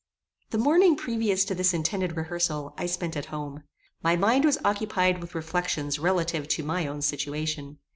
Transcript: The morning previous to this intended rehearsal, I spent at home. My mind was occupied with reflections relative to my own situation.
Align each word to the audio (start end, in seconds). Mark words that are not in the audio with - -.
The 0.49 0.57
morning 0.57 0.95
previous 0.95 1.45
to 1.45 1.53
this 1.53 1.75
intended 1.75 2.17
rehearsal, 2.17 2.73
I 2.75 2.87
spent 2.87 3.15
at 3.15 3.27
home. 3.27 3.61
My 4.01 4.15
mind 4.15 4.45
was 4.45 4.57
occupied 4.65 5.21
with 5.21 5.35
reflections 5.35 5.99
relative 5.99 6.47
to 6.47 6.63
my 6.63 6.87
own 6.87 7.03
situation. 7.03 7.77